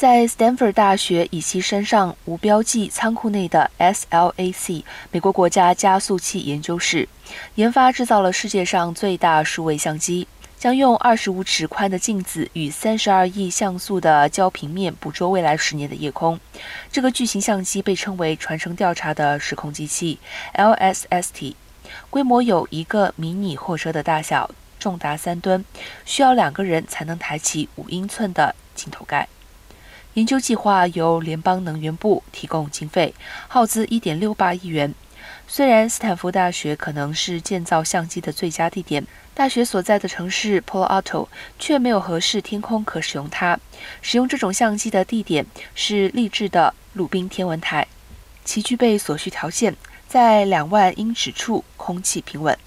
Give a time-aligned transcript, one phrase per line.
[0.00, 7.06] 在 Stanford 大学以其身上无标记仓库内的 SLAC 美国国家加速器研究室，
[7.56, 10.26] 研发制造了世界上最大数位相机，
[10.56, 16.40] 将用二十五尺宽的镜子与三十二亿像素的焦平面捕捉未来十年的夜空。
[16.90, 20.18] 这个巨型相机被称为传承调查的时空机器
[20.54, 21.54] LSST，
[22.08, 25.62] 规模有一个迷你货车的大小，重达三吨，
[26.06, 29.28] 需要两个人才能抬起五英寸的镜头盖。
[30.14, 33.14] 研究计划由联邦能源部提供经费，
[33.46, 34.92] 耗资1.68亿元。
[35.46, 41.28] 虽然斯坦福大学可能是建造相机的最佳地点，大学所在的城市 Palo Alto
[41.60, 43.58] 却没有合适天空可使用它。
[44.02, 47.86] 使用这种相机的地点是励志的鲁宾天文台，
[48.44, 49.76] 其具备所需条件，
[50.08, 52.58] 在两万英尺处空气平稳。